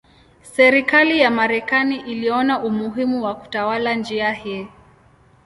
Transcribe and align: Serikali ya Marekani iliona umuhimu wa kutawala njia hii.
Serikali 0.41 1.19
ya 1.19 1.31
Marekani 1.31 1.95
iliona 1.99 2.63
umuhimu 2.63 3.23
wa 3.23 3.35
kutawala 3.35 3.93
njia 3.95 4.31
hii. 4.31 4.67